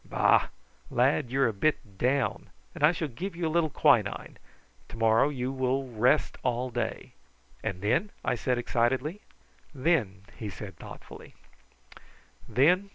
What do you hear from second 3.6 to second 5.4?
quinine. To morrow